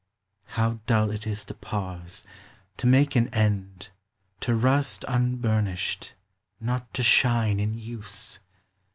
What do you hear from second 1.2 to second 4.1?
is to pause, to make an end, LABOR AM)